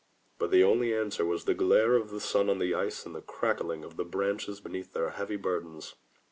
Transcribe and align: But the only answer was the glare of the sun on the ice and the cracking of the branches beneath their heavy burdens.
But 0.39 0.49
the 0.49 0.63
only 0.63 0.95
answer 0.95 1.23
was 1.25 1.45
the 1.45 1.53
glare 1.53 1.93
of 1.93 2.09
the 2.09 2.19
sun 2.19 2.49
on 2.49 2.57
the 2.57 2.73
ice 2.73 3.05
and 3.05 3.13
the 3.13 3.21
cracking 3.21 3.83
of 3.83 3.97
the 3.97 4.03
branches 4.03 4.59
beneath 4.59 4.93
their 4.93 5.11
heavy 5.11 5.35
burdens. 5.37 5.93